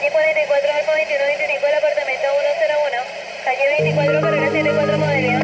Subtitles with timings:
[0.00, 3.04] calle 44 al 2125 del apartamento 101.
[3.44, 5.40] Calle 24, carrera 74 modelo.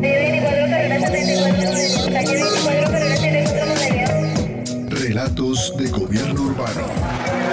[0.00, 2.12] Calle 24, carrera 74 modelo.
[2.12, 4.04] Calle 24, carrera 74 modelo.
[4.90, 6.82] Relatos de gobierno urbano.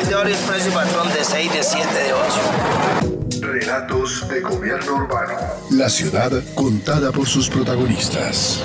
[0.07, 2.23] De horario expreso y patrón de 6, de 7, de 8.
[3.41, 5.33] Relatos de gobierno urbano.
[5.69, 8.61] La ciudad contada por sus protagonistas.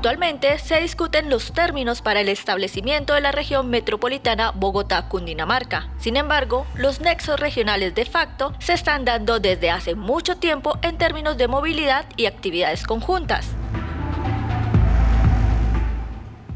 [0.00, 5.90] Actualmente se discuten los términos para el establecimiento de la región metropolitana Bogotá-Cundinamarca.
[5.98, 10.96] Sin embargo, los nexos regionales de facto se están dando desde hace mucho tiempo en
[10.96, 13.48] términos de movilidad y actividades conjuntas.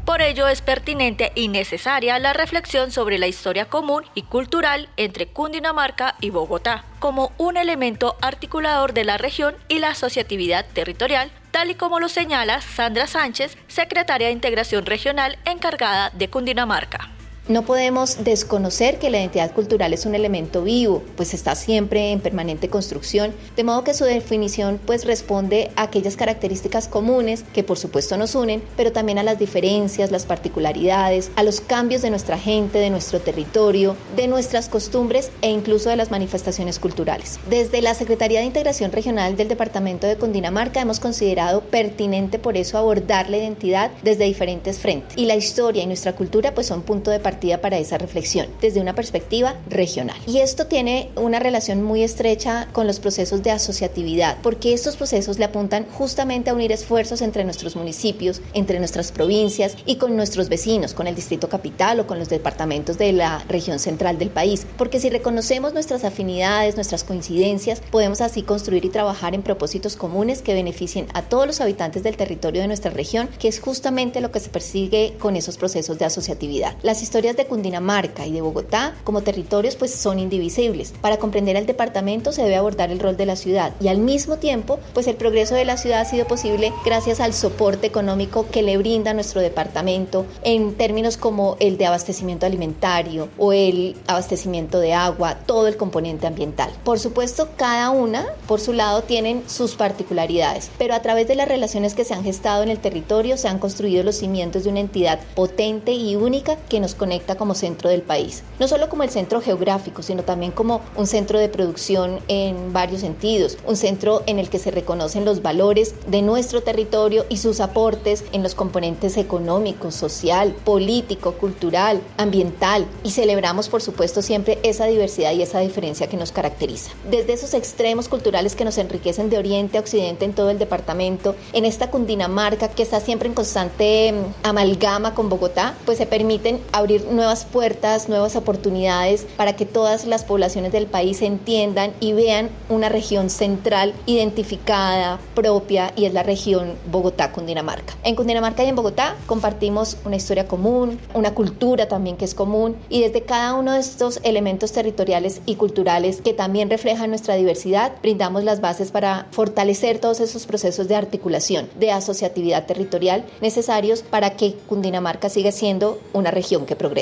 [0.05, 5.27] Por ello es pertinente y necesaria la reflexión sobre la historia común y cultural entre
[5.27, 11.71] Cundinamarca y Bogotá, como un elemento articulador de la región y la asociatividad territorial, tal
[11.71, 17.14] y como lo señala Sandra Sánchez, secretaria de Integración Regional encargada de Cundinamarca.
[17.47, 22.19] No podemos desconocer que la identidad cultural es un elemento vivo, pues está siempre en
[22.19, 27.77] permanente construcción, de modo que su definición pues responde a aquellas características comunes que por
[27.77, 32.39] supuesto nos unen, pero también a las diferencias, las particularidades, a los cambios de nuestra
[32.39, 37.39] gente, de nuestro territorio, de nuestras costumbres e incluso de las manifestaciones culturales.
[37.47, 42.79] Desde la Secretaría de Integración Regional del Departamento de Cundinamarca hemos considerado pertinente por eso
[42.79, 47.11] abordar la identidad desde diferentes frentes y la historia y nuestra cultura pues son punto
[47.11, 50.17] de partida para esa reflexión desde una perspectiva regional.
[50.25, 55.37] Y esto tiene una relación muy estrecha con los procesos de asociatividad, porque estos procesos
[55.37, 60.47] le apuntan justamente a unir esfuerzos entre nuestros municipios, entre nuestras provincias y con nuestros
[60.47, 64.65] vecinos, con el distrito capital o con los departamentos de la región central del país,
[64.77, 70.41] porque si reconocemos nuestras afinidades, nuestras coincidencias, podemos así construir y trabajar en propósitos comunes
[70.41, 74.31] que beneficien a todos los habitantes del territorio de nuestra región, que es justamente lo
[74.31, 76.75] que se persigue con esos procesos de asociatividad.
[76.81, 80.93] Las historias de Cundinamarca y de Bogotá como territorios pues son indivisibles.
[81.01, 84.37] Para comprender el departamento se debe abordar el rol de la ciudad y al mismo
[84.37, 88.61] tiempo pues el progreso de la ciudad ha sido posible gracias al soporte económico que
[88.61, 94.93] le brinda nuestro departamento en términos como el de abastecimiento alimentario o el abastecimiento de
[94.93, 96.71] agua, todo el componente ambiental.
[96.83, 101.47] Por supuesto, cada una por su lado tienen sus particularidades, pero a través de las
[101.47, 104.79] relaciones que se han gestado en el territorio se han construido los cimientos de una
[104.79, 108.43] entidad potente y única que nos conecta como centro del país.
[108.59, 113.01] No solo como el centro geográfico, sino también como un centro de producción en varios
[113.01, 117.59] sentidos, un centro en el que se reconocen los valores de nuestro territorio y sus
[117.59, 124.85] aportes en los componentes económico, social, político, cultural, ambiental y celebramos por supuesto siempre esa
[124.85, 126.91] diversidad y esa diferencia que nos caracteriza.
[127.09, 131.35] Desde esos extremos culturales que nos enriquecen de oriente a occidente en todo el departamento,
[131.53, 136.59] en esta Cundinamarca que está siempre en constante mm, amalgama con Bogotá, pues se permiten
[136.71, 142.49] abrir nuevas puertas, nuevas oportunidades para que todas las poblaciones del país entiendan y vean
[142.69, 147.93] una región central identificada, propia, y es la región Bogotá-Cundinamarca.
[148.03, 152.75] En Cundinamarca y en Bogotá compartimos una historia común, una cultura también que es común,
[152.89, 157.93] y desde cada uno de estos elementos territoriales y culturales que también reflejan nuestra diversidad,
[158.01, 164.31] brindamos las bases para fortalecer todos esos procesos de articulación, de asociatividad territorial necesarios para
[164.31, 166.94] que Cundinamarca siga siendo una región que progresa.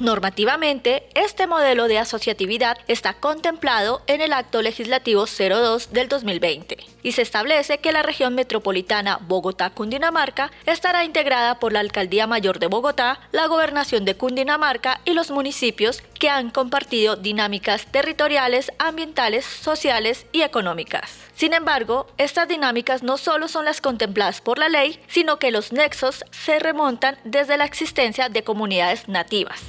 [0.00, 7.12] Normativamente, este modelo de asociatividad está contemplado en el Acto Legislativo 02 del 2020 y
[7.12, 13.20] se establece que la región metropolitana Bogotá-Cundinamarca estará integrada por la Alcaldía Mayor de Bogotá,
[13.32, 20.42] la Gobernación de Cundinamarca y los municipios que han compartido dinámicas territoriales, ambientales, sociales y
[20.42, 21.18] económicas.
[21.34, 25.72] Sin embargo, estas dinámicas no solo son las contempladas por la ley, sino que los
[25.72, 29.60] nexos se remontan desde la existencia de comunidades nativas.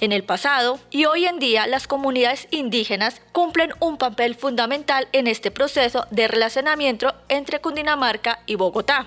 [0.00, 5.26] En el pasado y hoy en día las comunidades indígenas cumplen un papel fundamental en
[5.26, 9.06] este proceso de relacionamiento entre Cundinamarca y Bogotá.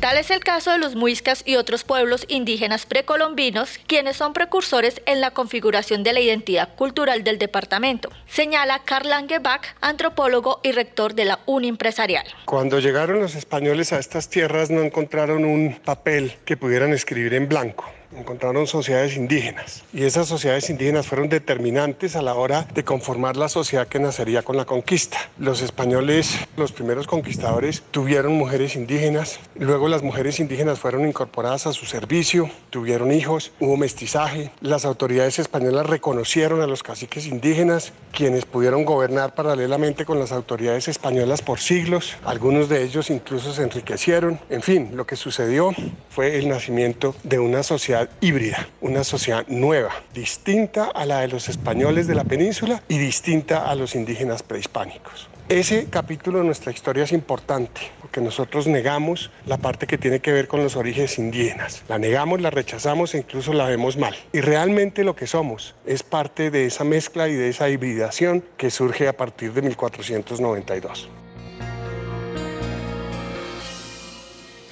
[0.00, 5.00] Tal es el caso de los muiscas y otros pueblos indígenas precolombinos, quienes son precursores
[5.06, 11.14] en la configuración de la identidad cultural del departamento, señala Karl Langebach, antropólogo y rector
[11.14, 12.26] de la Unimpresarial.
[12.44, 17.48] Cuando llegaron los españoles a estas tierras no encontraron un papel que pudieran escribir en
[17.48, 19.82] blanco encontraron sociedades indígenas.
[19.92, 24.42] Y esas sociedades indígenas fueron determinantes a la hora de conformar la sociedad que nacería
[24.42, 25.18] con la conquista.
[25.38, 31.72] Los españoles, los primeros conquistadores, tuvieron mujeres indígenas, luego las mujeres indígenas fueron incorporadas a
[31.72, 38.44] su servicio, tuvieron hijos, hubo mestizaje, las autoridades españolas reconocieron a los caciques indígenas, quienes
[38.44, 44.40] pudieron gobernar paralelamente con las autoridades españolas por siglos, algunos de ellos incluso se enriquecieron,
[44.50, 45.72] en fin, lo que sucedió
[46.10, 51.48] fue el nacimiento de una sociedad híbrida, una sociedad nueva, distinta a la de los
[51.48, 55.28] españoles de la península y distinta a los indígenas prehispánicos.
[55.50, 60.32] Ese capítulo de nuestra historia es importante porque nosotros negamos la parte que tiene que
[60.32, 61.82] ver con los orígenes indígenas.
[61.86, 64.16] La negamos, la rechazamos e incluso la vemos mal.
[64.32, 68.70] Y realmente lo que somos es parte de esa mezcla y de esa hibridación que
[68.70, 71.10] surge a partir de 1492.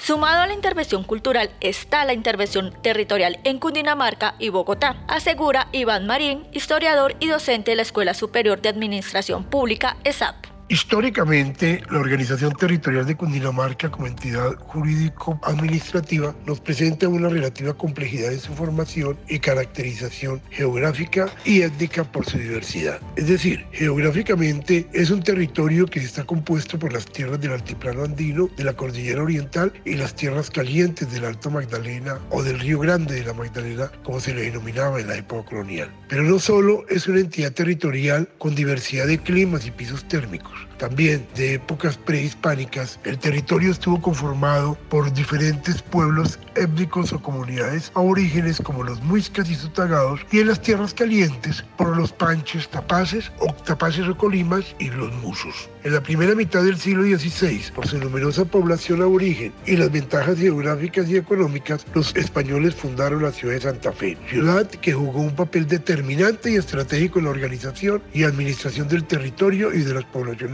[0.05, 6.07] Sumado a la intervención cultural está la intervención territorial en Cundinamarca y Bogotá, asegura Iván
[6.07, 10.52] Marín, historiador y docente de la Escuela Superior de Administración Pública, ESAP.
[10.73, 18.41] Históricamente, la Organización Territorial de Cundinamarca como entidad jurídico-administrativa nos presenta una relativa complejidad en
[18.41, 23.03] su formación y caracterización geográfica y étnica por su diversidad.
[23.17, 28.49] Es decir, geográficamente es un territorio que está compuesto por las tierras del altiplano andino,
[28.57, 33.17] de la cordillera oriental y las tierras calientes del Alto Magdalena o del Río Grande
[33.17, 35.91] de la Magdalena, como se le denominaba en la época colonial.
[36.09, 41.27] Pero no solo es una entidad territorial con diversidad de climas y pisos térmicos, también
[41.37, 48.83] de épocas prehispánicas, el territorio estuvo conformado por diferentes pueblos étnicos o comunidades aborígenes como
[48.83, 54.09] los muiscas y sutagados y en las tierras calientes por los panches tapaces o tapaces
[54.09, 55.69] o colimas y los musos.
[55.85, 60.39] En la primera mitad del siglo XVI, por su numerosa población aborigen y las ventajas
[60.39, 65.35] geográficas y económicas, los españoles fundaron la ciudad de Santa Fe, ciudad que jugó un
[65.35, 70.52] papel determinante y estratégico en la organización y administración del territorio y de las poblaciones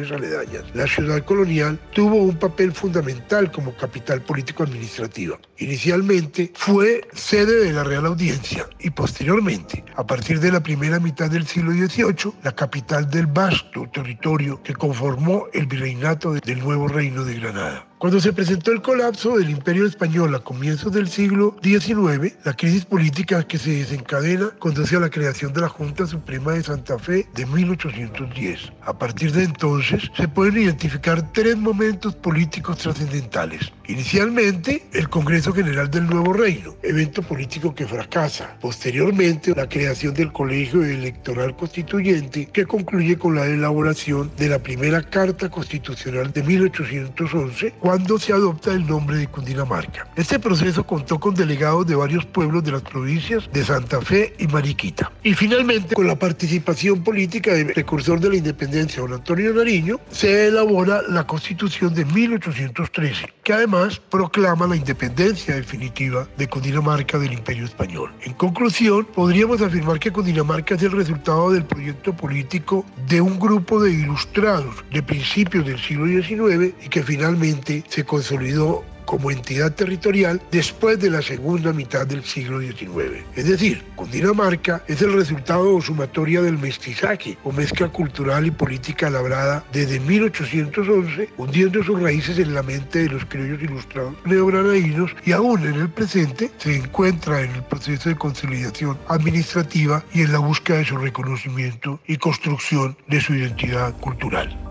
[0.74, 5.38] La ciudad colonial tuvo un papel fundamental como capital político-administrativa.
[5.56, 11.28] Inicialmente fue sede de la Real Audiencia y posteriormente, a partir de la primera mitad
[11.28, 17.24] del siglo XVIII, la capital del vasto territorio que conformó el virreinato del nuevo reino
[17.24, 17.87] de Granada.
[17.98, 22.84] Cuando se presentó el colapso del imperio español a comienzos del siglo XIX, la crisis
[22.84, 27.26] política que se desencadena conduce a la creación de la Junta Suprema de Santa Fe
[27.34, 28.72] de 1810.
[28.82, 33.72] A partir de entonces se pueden identificar tres momentos políticos trascendentales.
[33.88, 38.58] Inicialmente, el Congreso General del Nuevo Reino, evento político que fracasa.
[38.60, 45.02] Posteriormente, la creación del Colegio Electoral Constituyente, que concluye con la elaboración de la primera
[45.02, 50.06] Carta Constitucional de 1811, cuando se adopta el nombre de Cundinamarca.
[50.14, 54.46] Este proceso contó con delegados de varios pueblos de las provincias de Santa Fe y
[54.46, 55.10] Mariquita.
[55.22, 60.48] Y finalmente, con la participación política del precursor de la independencia, don Antonio Nariño, se
[60.48, 67.64] elabora la Constitución de 1813, que además proclama la independencia definitiva de Cundinamarca del Imperio
[67.64, 68.12] Español.
[68.20, 73.82] En conclusión, podríamos afirmar que Cundinamarca es el resultado del proyecto político de un grupo
[73.82, 80.38] de ilustrados de principios del siglo XIX y que finalmente se consolidó como entidad territorial
[80.50, 83.24] después de la segunda mitad del siglo XIX.
[83.36, 89.08] Es decir, Cundinamarca es el resultado o sumatoria del mestizaje o mezcla cultural y política
[89.08, 95.32] labrada desde 1811, hundiendo sus raíces en la mente de los criollos ilustrados neogranadinos y
[95.32, 100.38] aún en el presente se encuentra en el proceso de consolidación administrativa y en la
[100.40, 104.67] búsqueda de su reconocimiento y construcción de su identidad cultural.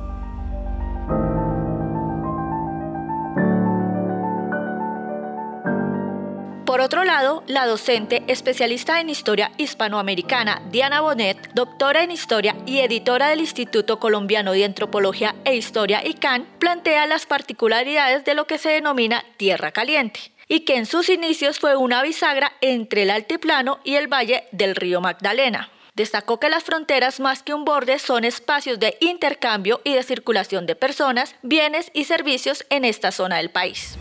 [6.87, 13.27] Otro lado, la docente especialista en historia hispanoamericana Diana Bonet, doctora en historia y editora
[13.27, 18.69] del Instituto Colombiano de Antropología e Historia ICANN, plantea las particularidades de lo que se
[18.69, 23.95] denomina Tierra Caliente y que en sus inicios fue una bisagra entre el altiplano y
[23.95, 25.69] el valle del río Magdalena.
[25.93, 30.65] Destacó que las fronteras más que un borde son espacios de intercambio y de circulación
[30.65, 33.97] de personas, bienes y servicios en esta zona del país.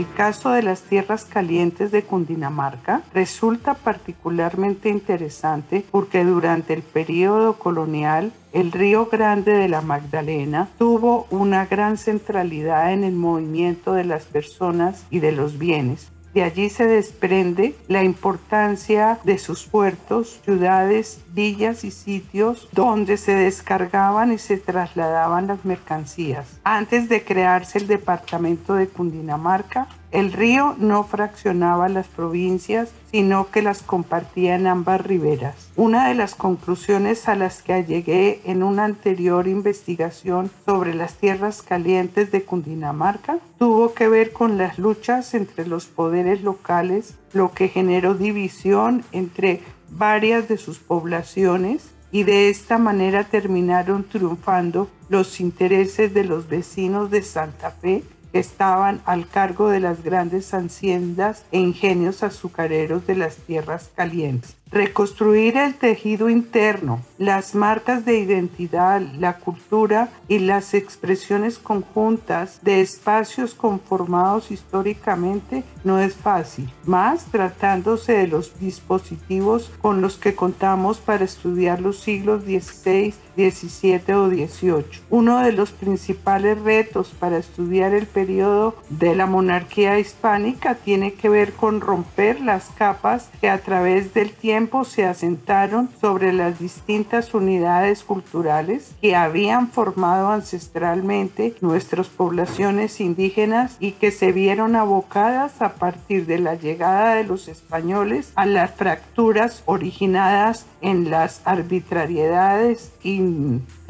[0.00, 7.58] El caso de las tierras calientes de Cundinamarca resulta particularmente interesante porque durante el periodo
[7.58, 14.04] colonial el Río Grande de la Magdalena tuvo una gran centralidad en el movimiento de
[14.04, 16.10] las personas y de los bienes.
[16.34, 23.34] De allí se desprende la importancia de sus puertos, ciudades, villas y sitios donde se
[23.34, 26.60] descargaban y se trasladaban las mercancías.
[26.62, 33.62] Antes de crearse el departamento de Cundinamarca, el río no fraccionaba las provincias, sino que
[33.62, 35.70] las compartía en ambas riberas.
[35.76, 41.62] Una de las conclusiones a las que llegué en una anterior investigación sobre las tierras
[41.62, 47.68] calientes de Cundinamarca tuvo que ver con las luchas entre los poderes locales, lo que
[47.68, 56.12] generó división entre varias de sus poblaciones y de esta manera terminaron triunfando los intereses
[56.12, 62.22] de los vecinos de Santa Fe estaban al cargo de las grandes haciendas e ingenios
[62.22, 64.59] azucareros de las tierras calientes.
[64.72, 72.80] Reconstruir el tejido interno, las marcas de identidad, la cultura y las expresiones conjuntas de
[72.80, 80.98] espacios conformados históricamente no es fácil, más tratándose de los dispositivos con los que contamos
[80.98, 85.00] para estudiar los siglos XVI, XVII o XVIII.
[85.10, 91.28] Uno de los principales retos para estudiar el periodo de la monarquía hispánica tiene que
[91.28, 97.32] ver con romper las capas que a través del tiempo se asentaron sobre las distintas
[97.32, 105.74] unidades culturales que habían formado ancestralmente nuestras poblaciones indígenas y que se vieron abocadas a
[105.74, 112.92] partir de la llegada de los españoles a las fracturas originadas en las arbitrariedades,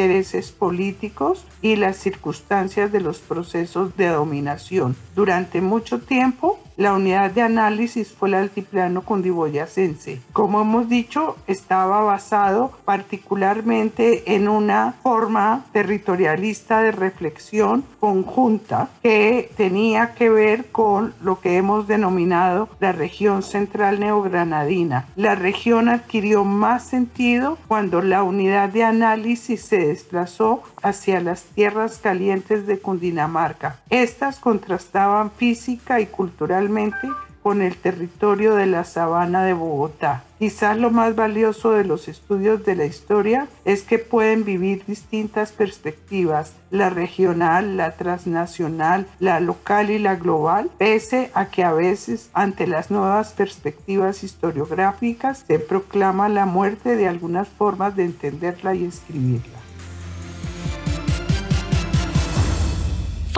[0.00, 4.96] intereses políticos y las circunstancias de los procesos de dominación.
[5.14, 10.22] Durante mucho tiempo, la unidad de análisis fue el altiplano cundiboyacense.
[10.32, 20.14] Como hemos dicho, estaba basado particularmente en una forma territorialista de reflexión conjunta que tenía
[20.14, 25.06] que ver con lo que hemos denominado la región central neogranadina.
[25.16, 31.98] La región adquirió más sentido cuando la unidad de análisis se desplazó hacia las tierras
[31.98, 33.78] calientes de Cundinamarca.
[33.90, 37.08] Estas contrastaban física y culturalmente
[37.42, 40.24] con el territorio de la sabana de Bogotá.
[40.38, 45.52] Quizás lo más valioso de los estudios de la historia es que pueden vivir distintas
[45.52, 52.30] perspectivas, la regional, la transnacional, la local y la global, pese a que a veces
[52.32, 58.84] ante las nuevas perspectivas historiográficas se proclama la muerte de algunas formas de entenderla y
[58.84, 59.59] escribirla.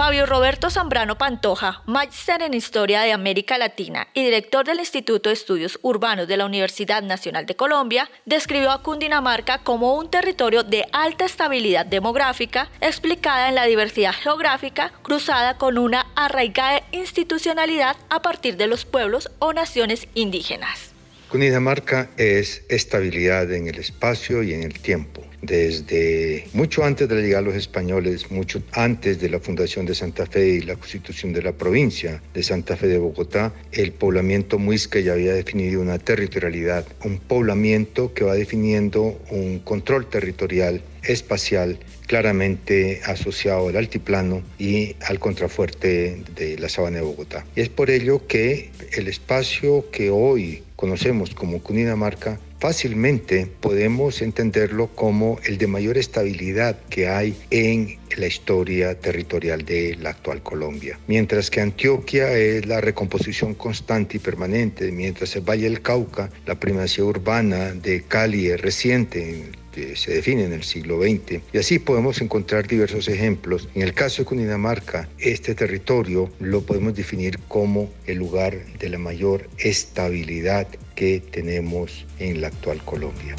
[0.05, 5.35] Fabio Roberto Zambrano Pantoja, magíster en Historia de América Latina y director del Instituto de
[5.35, 10.85] Estudios Urbanos de la Universidad Nacional de Colombia, describió a Cundinamarca como un territorio de
[10.91, 18.57] alta estabilidad demográfica, explicada en la diversidad geográfica, cruzada con una arraigada institucionalidad a partir
[18.57, 20.91] de los pueblos o naciones indígenas.
[21.29, 27.21] Cundinamarca es estabilidad en el espacio y en el tiempo desde mucho antes de la
[27.21, 31.33] llegada de los españoles, mucho antes de la fundación de Santa Fe y la constitución
[31.33, 35.99] de la provincia de Santa Fe de Bogotá, el poblamiento muisca ya había definido una
[35.99, 44.95] territorialidad, un poblamiento que va definiendo un control territorial espacial claramente asociado al altiplano y
[45.01, 47.45] al contrafuerte de la sabana de Bogotá.
[47.57, 54.87] Y es por ello que el espacio que hoy conocemos como Cundinamarca fácilmente podemos entenderlo
[54.95, 60.97] como el de mayor estabilidad que hay en la historia territorial de la actual Colombia.
[61.09, 66.55] Mientras que Antioquia es la recomposición constante y permanente, mientras el Valle del Cauca, la
[66.55, 71.41] primacía urbana de Cali es reciente, que se define en el siglo XX.
[71.53, 73.69] Y así podemos encontrar diversos ejemplos.
[73.75, 78.99] En el caso de Cundinamarca, este territorio lo podemos definir como el lugar de la
[78.99, 80.69] mayor estabilidad
[81.03, 83.35] que tenemos en la actual Colombia.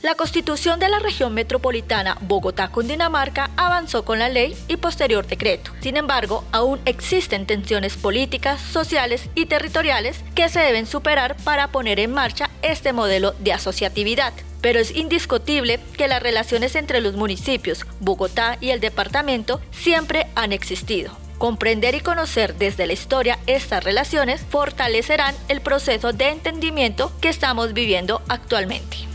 [0.00, 5.72] La constitución de la región metropolitana Bogotá-Cundinamarca avanzó con la ley y posterior decreto.
[5.82, 12.00] Sin embargo, aún existen tensiones políticas, sociales y territoriales que se deben superar para poner
[12.00, 14.32] en marcha este modelo de asociatividad.
[14.62, 20.54] Pero es indiscutible que las relaciones entre los municipios, Bogotá y el departamento siempre han
[20.54, 21.29] existido.
[21.40, 27.72] Comprender y conocer desde la historia estas relaciones fortalecerán el proceso de entendimiento que estamos
[27.72, 29.09] viviendo actualmente.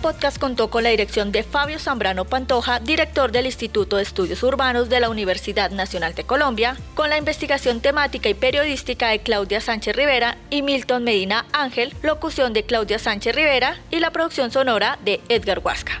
[0.00, 4.88] Podcast contó con la dirección de Fabio Zambrano Pantoja, director del Instituto de Estudios Urbanos
[4.88, 9.94] de la Universidad Nacional de Colombia, con la investigación temática y periodística de Claudia Sánchez
[9.94, 15.20] Rivera y Milton Medina Ángel, locución de Claudia Sánchez Rivera y la producción sonora de
[15.28, 16.00] Edgar Huasca.